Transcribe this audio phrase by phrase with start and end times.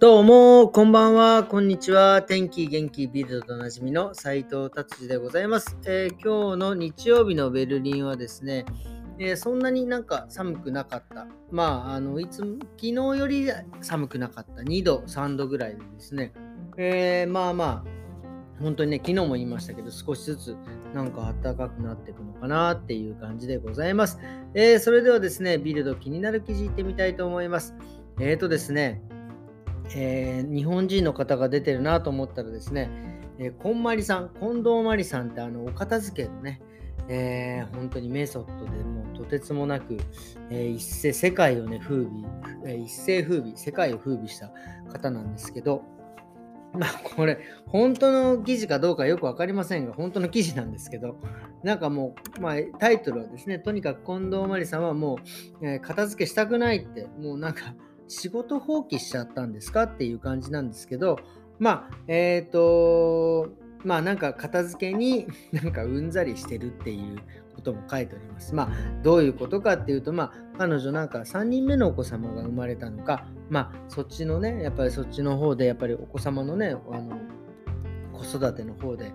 [0.00, 2.22] どうも、こんばんは、こんにちは。
[2.22, 8.64] 天気元気ビルドとおなじみの斉藤達治でございます、えー、今日の日曜日のベルリンはですね、
[9.18, 11.26] えー、そんなになんか寒くなかった。
[11.50, 13.50] まあ、あの、いつも、昨日より
[13.80, 14.62] 寒くなかった。
[14.62, 16.32] 2度、3度ぐらいでですね、
[16.76, 20.56] えー、まあまあ、本当にね、昨日も言いましたけど、少しずつ
[20.94, 24.20] なんか暖かくなっていくのかなっていう感じでございます。
[24.54, 27.74] え、それではですね、ビルド気になる記事いってみたいと思います。
[28.20, 29.02] えっ、ー、とですね、
[29.94, 32.90] えー、日本人の方が出てるなと思ったらですね、
[33.38, 36.60] えー、こんまりさん、近藤まりさんってあのお片付けのね、
[37.08, 39.98] えー、本当にメソッドでもうとてつもなく、
[40.50, 42.26] えー、一世世界をね風靡、
[42.66, 44.50] えー、一世風靡世界を風靡した
[44.92, 45.82] 方なんですけど
[46.74, 51.16] まあこれ本当の記事かどうかよく分かりませんが本当の記事なんですけど
[51.62, 55.18] なんかもう、まあ、タイトルはですねとにかく近藤まりさんはも
[55.62, 57.74] う、え、片付けしたくないってもうなんか
[58.08, 61.18] 仕事放棄しちゃったんですかっていう感じなんですけど、
[61.58, 63.48] まあ、えっ、ー、と、
[63.84, 67.18] まあなんか片付けに なんかうんざりしてるっていう
[67.54, 68.54] ことも書いております。
[68.54, 68.70] まあ
[69.02, 77.18] どういうことかっていうと、まあ彼女なんか3人目のお子様が生まれたのか、まあそっちのね、やっぱりそっちの方でやっぱりお子様のね、あの
[78.12, 79.12] 子育ての方で、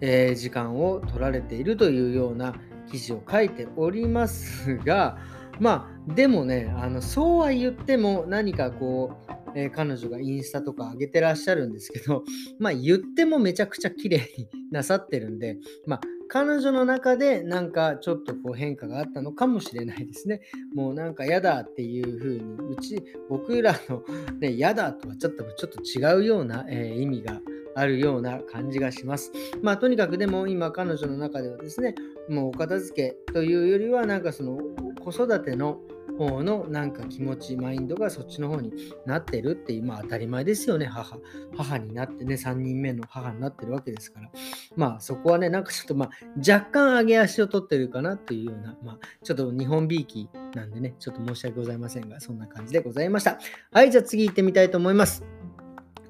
[0.00, 2.54] えー、時間を取られているというような
[2.86, 5.18] 記事を書いておりますが、
[5.60, 12.24] まあでもねあのそうは言っても何かこう、えー、彼女がインスタとか上げてらっしゃるんですけど
[12.58, 20.40] まあ言ってもめちゃくちゃ綺麗になさってるんでまあ彼女の中でなんかちょっとこう変化があったのかもしれないですね。
[20.74, 24.02] もうなんか嫌だっていう風にうち僕らの
[24.40, 27.40] ね嫌だとはちょっとちょっと違うような、えー、意味が
[27.74, 29.32] あるような感じがします。
[29.62, 31.94] まあとにかくでも今彼女の中ではですね
[32.28, 34.58] もうお片付けというよりはなんかその
[35.04, 35.78] 子育ての
[36.16, 38.72] 方のなんか気持ち、マインドがそっちの方に
[39.04, 41.18] なってるっていう、まあ当たり前ですよね、母。
[41.56, 44.30] 母になってね、3人目の母になってるわけですから。
[44.76, 53.38] まあそこはね、なんかちょっとまあ若干上げ足を取ってるかなというような、まあちょっと日本びいきなんでね、ちょっと申し訳ございませんが、そんな感じでございました。
[53.72, 55.24] はい、じゃあ次行ってみたいと思います。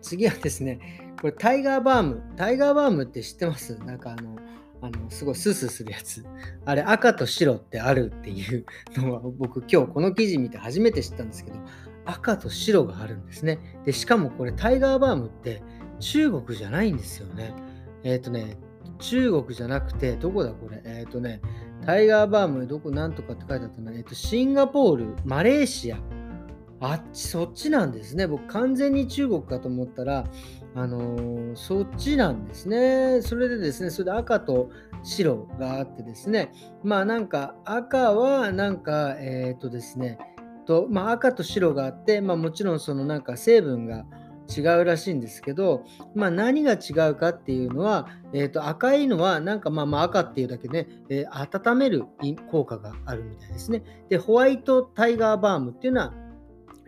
[0.02, 2.22] 次はですね、これタイガーバーム。
[2.36, 3.78] タイガーバームって知ってます？
[3.78, 4.36] なんかあの、
[4.82, 6.22] あのすごいスースーするやつ。
[6.66, 11.56] あれ赤と白ってあるっていうのは僕今日この記事見て初めて知ったんですけど
[12.04, 13.58] 赤と白があるんですね。
[13.86, 15.62] でしかもこれタイガーバームって
[15.98, 17.54] 中国じゃないんですよね。
[18.02, 18.58] えっ、ー、とね
[18.98, 20.82] 中国じゃなくてどこだこれ？
[20.84, 21.40] えっ、ー、とね
[21.86, 25.98] タイガーバームどこなんとかって書いてあったのえっ、ー、とシンガポールマレーシア
[26.80, 28.26] あっちそっちなんですね。
[28.26, 30.26] 僕完全に中国かと思ったら
[30.74, 33.20] あのー、そっちなんですね。
[33.22, 34.70] それでですね、それで赤と
[35.02, 36.52] 白があってですね、
[36.82, 40.18] まあなんか赤はなんか、えっ、ー、とですね、
[40.64, 44.04] とまあ、赤と白があって、まあ、もちろんそのなんか成分が
[44.54, 52.04] 違うらしいんですけど、まあ、何が違うかっていうのは、えー、と赤いのはなんかまあまあ赤っていうだけで、えー、温める
[52.50, 53.82] 効果があるみたいですね。
[54.08, 56.12] で、ホワイトタイガーバームっていうのは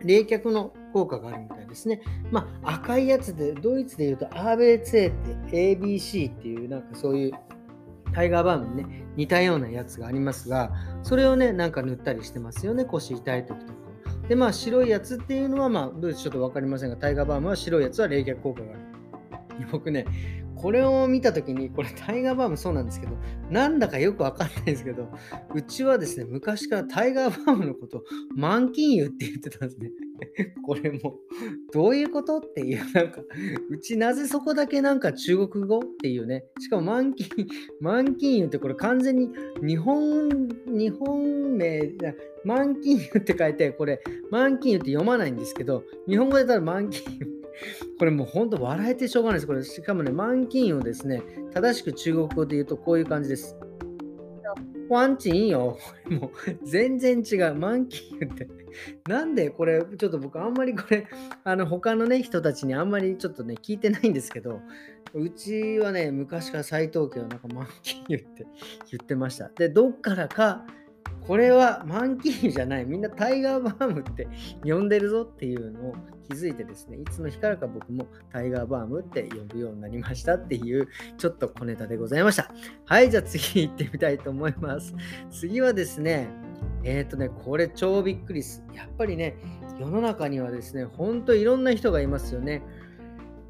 [0.03, 2.01] 冷却の効果があるみたいですね。
[2.31, 7.31] まあ、赤いやつで、ドイツで言うと RBC って ABC っていう、なんかそういう
[8.13, 10.71] タイガーバームにね、似たようなやつがありますが、
[11.03, 13.77] それをね、なんか塗ったりしてますよね、腰痛い時とか。
[14.27, 18.79] で、まあ、白いやつっていうのは、まあ、どうちょっと分かりませんが、タイガーバームは白いやつは冷却効果がある。
[19.71, 20.05] 僕ね、
[20.61, 23.13] これを見たときに、これタイガーバームそうなんですけど、
[23.49, 25.09] なんだかよくわかんないですけど、
[25.53, 28.01] うちはですね、昔からタイガーバームのことを
[28.35, 29.91] 満金油って言ってたんですね。
[30.65, 31.15] これも、
[31.71, 33.21] どういうことっていう、なんか、
[33.69, 37.27] うちなぜそこだけなんか中国語っていうね、しかも満金、
[37.79, 39.29] 満金油ってこれ完全に
[39.61, 41.93] 日本、日本名、
[42.43, 44.01] 満金油って書いて、これ
[44.31, 47.36] 満金油って読まないんですけど、日本語で言ったら満金油。
[47.99, 49.47] これもう本当笑えてしょうがないです。
[49.47, 51.23] これしかもね、満金をですね、
[51.53, 53.55] 正しく中国語で言うとこういう感じです。
[54.89, 55.77] ワンチンよ。
[56.09, 57.55] もう全然違う。
[57.55, 58.47] 満金って。
[59.07, 61.07] なんでこれ、ちょっと僕あんまりこれ、
[61.43, 64.61] あの他のね、人たちにあんまりちょっとね、聞いてないんですけど、
[65.13, 68.45] うちはね、昔から斎藤家はなんか満金って
[68.91, 69.49] 言ってました。
[69.49, 70.65] で、どっからか、
[71.27, 72.85] これはマンキーじゃない。
[72.85, 74.27] みんなタイガーバームって
[74.63, 75.95] 呼んでるぞっていうのを
[76.29, 80.87] 気づいてですね、いつの日からか僕もタイガーバームって呼ぶようになりましたっていう
[81.17, 82.49] ちょっと小ネタでございました。
[82.85, 84.95] はい、じゃあ次行ってみたいと思います。
[85.29, 86.29] 次はですね、
[86.83, 88.63] えっ、ー、とね、これ超びっくりです。
[88.73, 89.37] やっぱりね、
[89.79, 92.61] 世の中にはですね、ほんといろんな人がいますよね。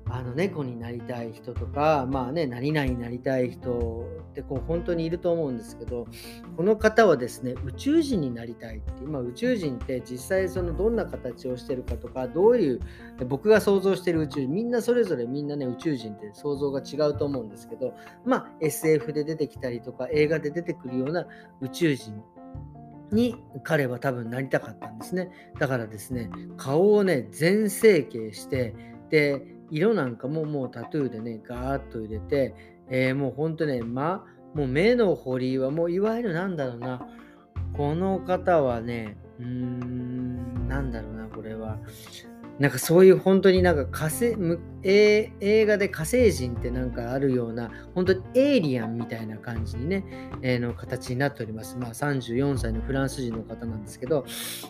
[0.09, 6.07] あの猫になりたい人とか、まあね、何々になりたい人ってこう本当にいると思うんですけど、
[6.55, 12.79] この方はですね、宇宙人になりたいっていう、まあ、宇宙人って実際そのどんな形をしてるかとか、どういう、
[13.27, 17.93] 僕が想像してる宇宙人、みんなそれぞれみんなね、宇宙人って想像が違うと思うんですけど、
[18.25, 21.27] まあ SF で出てきたりとか、映画で出てくるような
[21.61, 22.23] 宇宙人
[23.11, 25.31] に彼は多分なりたかったんですね。
[25.59, 28.73] だからですね、顔をね、全整形して、
[29.09, 32.55] で、色なんかももうタトゥーでね、ガーッと入れて、
[32.89, 37.05] えー、もうほんとね、ま、もう目の彫りはもういわゆるなんだろうな、
[37.73, 41.77] この方はね、うーん、なんだろうな、これは。
[42.59, 44.35] なんかそういう本当になんか火星、
[44.83, 50.03] え映画で火星人ってなんかあるような、本当にエイリアンみたいな感じにね、
[50.41, 51.77] えー、の形になっております。
[51.77, 54.25] まあ34歳のフランス人の方なんですけど、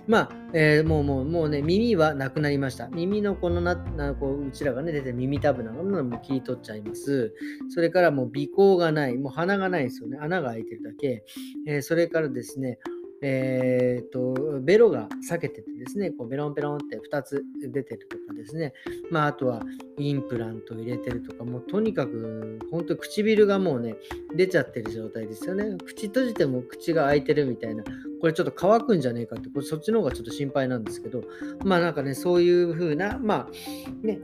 [0.05, 2.89] まあ、えー、もうもうもうね、耳はなくなりました。
[2.89, 7.33] 耳のこのな、なこううちらがね、出て耳たぶなのも切り取っちゃいます。
[7.69, 10.17] それからもう鼻孔がない、もう鼻がないですよね。
[10.19, 11.23] 穴が開いてるだけ。
[11.67, 12.79] えー、それからですね、
[13.21, 18.73] えーと、ベロが裂けててですね、こうベロンベロンって2つ出てるとかですね、
[19.09, 19.63] まあ、あとは
[19.97, 23.95] インプラント入れてるとか、もうとにかく本当唇がもうね、
[24.35, 25.77] 出ちゃってる状態ですよね。
[25.83, 27.83] 口閉じても口が開いてるみたいな、
[28.21, 31.23] これちょっと乾くんじゃねえかって、これそっちの方がちょっと心配なんですけど、
[31.65, 34.19] まあなんかね、そういう風な、まあね、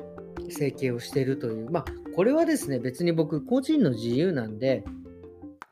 [0.50, 1.86] 整形をしてるという、まあ
[2.16, 4.84] これはですね、別に僕個人の自由なんで、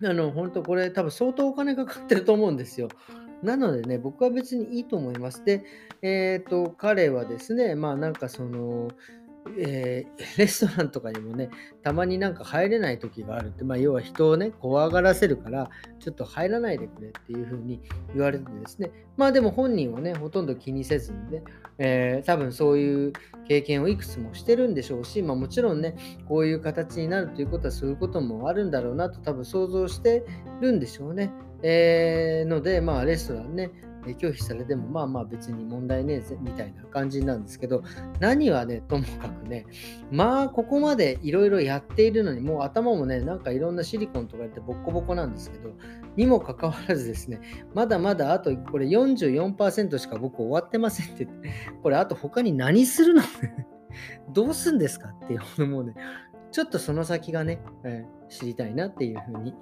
[0.05, 2.89] あの、本当これ多分相当お金かかってると思うんですよ。
[3.43, 5.43] なのでね、僕は別にいいと思います。
[5.43, 5.63] で、
[6.01, 8.89] えっ、と、彼はですね、まあなんかその、
[9.57, 11.49] えー、 レストランとかにもね、
[11.83, 17.81] たまになんか入れない時があるって、まあ、要は人をね、怖がらせるから、ちょっと入らないでくれっていう風に
[18.13, 21.43] 言われてですね、まあでも本人はね、ほとんど気にせずにね、
[21.77, 23.13] えー、多分そういう
[23.47, 25.95] 経験をいくつもしてるんでしょうし、まあもちろんね、
[26.27, 30.23] こういう形になるということはそういうこともあるんだろうなと多分想像して
[30.61, 31.31] るんでしょうね。
[31.63, 33.71] えー、ので、まあレストランね、
[34.03, 37.83] 拒否されてもまあまあ別に問題ねえぜみたいな感じなんですけど
[38.19, 39.65] 何はねともかくね
[40.11, 45.71] まあここまでいろいろやっているのにもう頭もねなんかいろんなシリコンとかやってボッコボコなんですけど
[46.15, 47.41] にもかかわらずですね
[47.73, 51.27] まだまだあとこれ44%しか僕終わってませんって
[51.83, 53.21] これあと他に何するの
[54.33, 55.93] どうすんですかっていうのもね
[56.51, 59.53] ちょっとその先がね、えー、知りたいなっていうふうに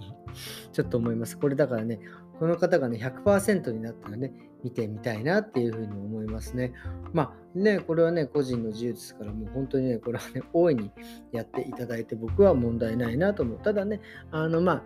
[0.71, 1.37] ちょっと思います。
[1.37, 1.99] これだからね、
[2.39, 4.31] この方がね、100%になったらね、
[4.63, 6.73] 見てみたいなっていうふうに思いますね。
[7.13, 10.91] まあね、これはね、個人の自由ですから、もう本当にね、これはね、大いに
[11.31, 13.59] やっていただいて、僕は問題ないなと思う。
[13.59, 14.01] ただね、
[14.31, 14.83] あの、ま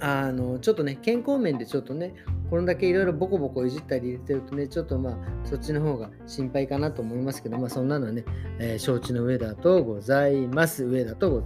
[0.00, 2.14] あ、あの、ちょっとね、健康面でちょっとね、
[2.50, 8.24] これだけいろいろボコボコいじったり入れてるとね、ちょっとまあ、そっちの方が心配かなと思いますけど、まあ、そんなのはね、
[8.58, 10.84] えー、承知の上だとございます。
[10.84, 11.40] 上だとご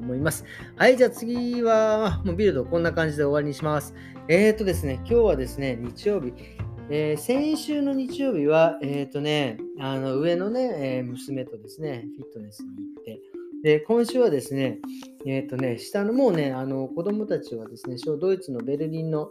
[0.00, 0.44] 思います。
[0.76, 3.94] はい、じゃあ次は、もうビルドこんな感じで終わりにします。
[4.28, 6.32] えっ、ー、とですね、今日はですね、日曜日、
[6.90, 13.20] えー、先週の日曜日は、えっ、ー、とね、あの上のね、え娘とですね、フィットネスに行って、
[13.62, 14.78] で、今週はですね、
[15.26, 19.30] えっ、とね、下のもうね、あの子供たちはですね、ドイツのベルリンの、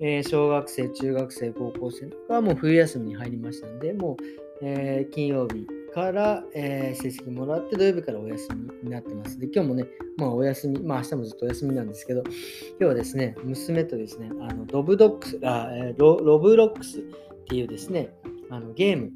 [0.00, 4.24] え小学生、中学生、高校生はもう冬休みに入りましたんで、もう、
[4.62, 5.66] え金曜日
[5.96, 9.38] から、えー、成績もらって土曜日からお休みになってます。
[9.38, 9.86] で、今日もね、
[10.18, 12.34] まあお休み、まあ明日もずっとお休みなんですけど、今
[12.80, 17.02] 日はですね、娘とですね、あのドブドックスあロ、ロブロックスっ
[17.48, 18.10] ていうですね、
[18.50, 19.12] あのゲーム、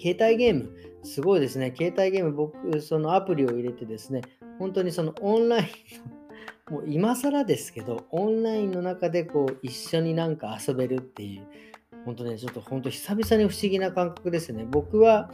[0.00, 0.68] 携帯ゲーム、
[1.04, 4.22] すごいですね、携帯ゲーム、僕、そのアプリを入れてですね、
[4.58, 5.66] 本当にそのオンライン
[6.72, 11.46] もう今更ですけど、オンラインの中でこう一緒になんか遊べるっていう、
[12.04, 14.66] 本当ね、ちょっと本当久々に不思議な感覚ですね。
[14.70, 15.30] 僕は、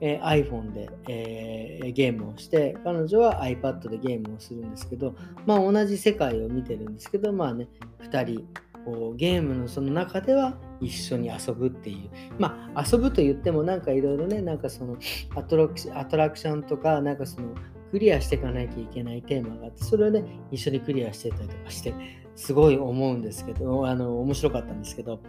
[0.00, 5.14] えー、iPhone で、えー、ゲームをして、彼女は iPad でゲームをするんですけど、
[5.46, 7.68] まあ同じ世界を見てるんですけど、まあね、
[8.00, 8.46] 2人、
[8.84, 12.10] こうゲームのその中では一緒に遊ぶっていう。
[12.38, 14.96] まあ遊ぶと言ってもなんかいろいろね、なんかその
[15.36, 17.54] アトラクションとか、なんかその
[17.92, 21.94] クリアしていかなきゃいけないテーマがあって、それをね、一緒にクリアしてたりとかして、
[22.34, 25.20] すごい思うんですけど、あの、面白かったんですけど、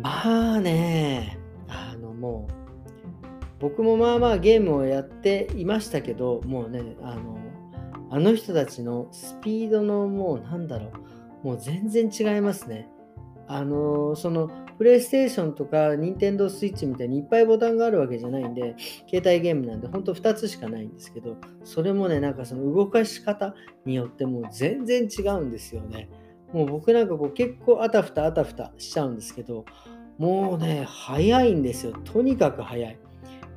[0.00, 1.38] まあね、
[1.68, 2.52] あのもう、
[3.58, 7.38] 僕もまあまあゲームをやっていましたけど、もうね、あの、
[8.10, 10.92] あの人たちのスピードのもうなんだろ
[11.42, 12.88] う、もう全然違いますね。
[13.48, 18.76] あの、その、プレイステーションとか、ニンテンドースイッチみたいにいっぱいボタンがあるわけじゃないんで、
[19.10, 26.08] 携帯ゲームなんで、ほんと2つしかないんですけど、それもね、なんかその動かし方によってもう全然違うんですよね。
[26.52, 29.64] もう僕なんかこう結構あたふたあたふたしちゃうんですけど、
[30.18, 31.92] もうね、早いんですよ。
[32.04, 32.98] とにかく早い。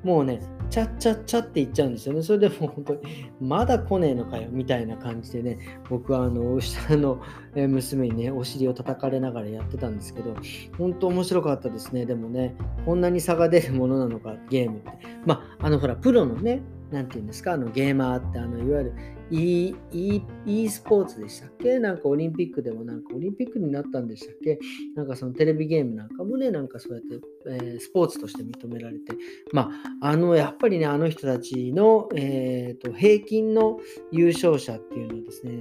[0.04, 2.24] もうね、ちゃっちゃっちゃって言っちゃうんですよね。
[2.24, 3.02] それでも本当に、
[3.40, 7.22] まだ来ねえのかよ、みたいな感じでね、僕はあの、下の
[7.56, 10.36] 娘にね、お尻を叩かれながらやってたんですけど、
[10.78, 12.06] 本当面白かったですね。
[12.06, 12.56] でもね、
[12.86, 14.92] こんなに差が出るものなのか、ゲームって。
[15.26, 18.94] まあ、あの、ほら、プロのね、なんていうんですか、あのゲーマーって、あのいわゆる
[19.32, 21.80] e, e, e スポーツでしたっけ？
[21.80, 24.60] なんかオリンピックでもなんかオリンピックになったんでしたっけ？
[24.96, 29.14] なんかそのテレビゲームなんかもね、なんかそうやって、えー、スポーツとして認められて、
[29.54, 29.72] ま
[30.02, 33.80] あ、あの、やっぱりね、あの人たちの、えーと、平均の
[34.12, 35.58] 優勝者っていうのはですね、え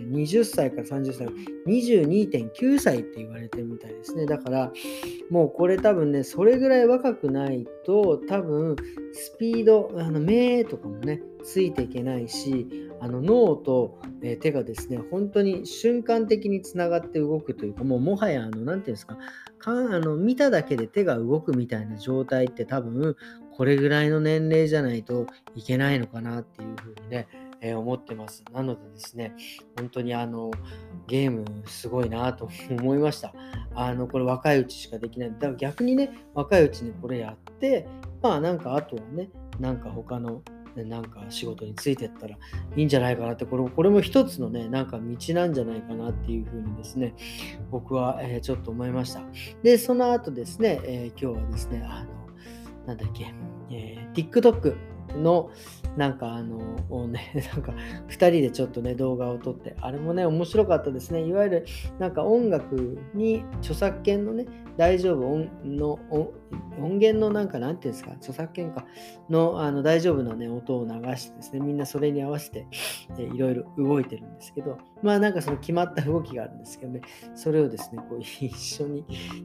[0.00, 1.28] ー、20歳から30歳、
[1.66, 4.26] 22.9歳って言われてるみたいですね。
[4.26, 4.72] だから、
[5.30, 8.76] もうこれ多分ね、それぐらい若くないと、多分、
[9.12, 12.66] スピード、あの、目とかもね、ついていけないし、
[13.04, 19.18] あの脳と、え手がですね、本当に瞬間的につながって動くというか、もうもはや、あの、て言うんですか、
[19.58, 23.14] かあの見ただけで手が動くみたいな状態って多分、
[23.54, 27.28] これぐらいの年齢じゃないといけないのかなっていうふうにね、
[27.60, 28.42] えー、思ってます。
[28.54, 29.36] なのでですね、
[29.76, 30.50] 本当にあの、
[31.06, 32.48] ゲームすごいなと
[32.80, 33.34] 思いました。
[33.74, 35.30] あの、これ若いうちしかできない。
[35.30, 37.86] だから逆にね、若いうちにこれやって、
[38.22, 39.28] まあなんかあとはね、
[39.60, 40.40] なんか他の
[40.82, 42.36] なんか仕事についてったら
[42.76, 47.14] いいんじゃないかなって、これこれも一つのね、なんか道なんじゃないかなっていうふうにですね、
[47.70, 49.22] 僕は、えー、ちょっと思いました。
[49.62, 53.32] で、その後ですね、えー、今日はですね、あの、なんだっけ、
[53.70, 54.74] えー、TikTok
[55.16, 55.50] の
[55.96, 57.72] なんかあの、ね、 なんか
[58.08, 61.24] 2人でちょっとね、動画を撮って、あれもね、面白かったですね。
[61.24, 61.66] いわゆる
[61.98, 65.98] なんか音楽に著作権のね、大丈夫音の
[66.78, 68.84] 音源のなんかなんていうんですか、著作権か
[69.28, 72.66] のあの大丈夫なね、音を流してですね、みんなそれに合わせて、
[73.18, 77.02] えいろいろ動いてるんですけど、まあなんかその決まった動きがあるんですけどね、
[77.34, 79.04] それをですね、こう一緒に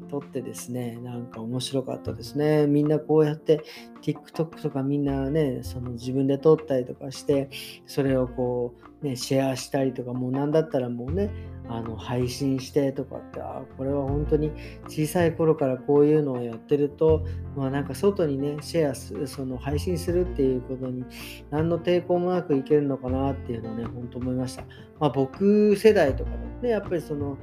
[0.10, 2.68] 撮ってですね、なんか面白かったですね。
[2.68, 3.64] みんなこうやって
[4.02, 7.50] TikTok とかみんなね、その自分で撮ったりとかして、
[7.86, 11.30] それをこう、ね、シェアしたりとか、もう何だったらもうね、
[11.70, 14.52] あの配信してとかって、あこれは本当に
[14.88, 17.26] 小さい頃からこういうのをやってると、
[17.56, 21.06] まあ、なんか外にね、シェアする、その配信するっていうことに
[21.52, 24.64] 何の抵抗もなくいけるのかなっていうのをね、本当思いました。
[25.00, 27.38] まあ、僕世代とかね、やっぱりその、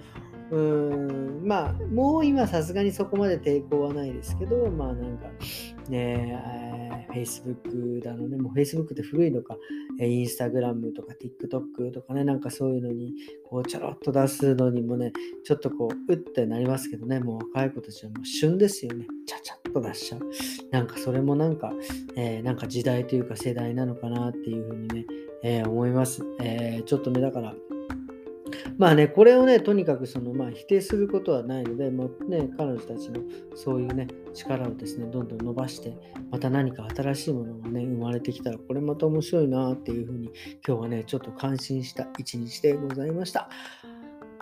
[0.50, 1.42] うん。
[1.46, 5.26] まあもう今さすがにそこまで抵抗はないですけどまあなんか
[5.88, 9.56] ねえー、Facebook だのねもう Facebook って古いのか、
[10.00, 13.12] えー、Instagram とか TikTok とかねなんかそういうのに
[13.48, 15.12] こうちょろっと出すのにもね
[15.44, 17.20] ちょっとこううってなりますけどね。
[17.20, 19.06] もう若い子たちはもう旬ですよね。
[19.26, 20.20] ちゃちゃっと出しちゃう。
[20.70, 21.72] なんかそれもなんか、
[22.16, 25.06] えー、なんか時代というか世代なのかなっていうふうにね、
[25.42, 27.54] えー、思います、えー、ちょっとねだから
[28.78, 33.20] まあね、これをね、とにかくその、まあ、否定することはないので、まあね、彼女たちの
[33.54, 35.96] そういうね、力をですね、どんどん伸ばして、
[36.30, 40.30] また何か新しいものがね、生まれてきたら、これまた面白いなっていうふうに、
[40.66, 43.49] 今日はね、ちょっと感心した一日でございました。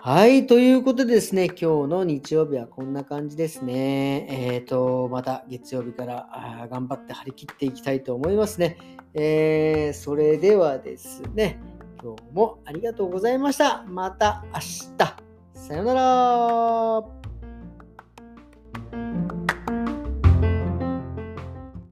[0.07, 4.27] はい、ということでですね、今日の日曜日はこんな感じですね。
[4.29, 8.77] えっ、ー、と、また月曜日から頑張って張り切っていきたいと思いますね。
[9.15, 11.59] えー、それではですね、
[12.05, 13.83] どうもありがとうございました。
[13.87, 14.95] また明日。
[15.55, 17.03] さよなら。